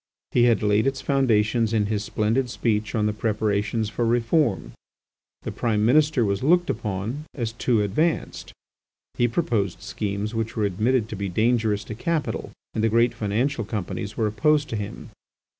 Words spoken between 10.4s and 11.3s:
were admitted to be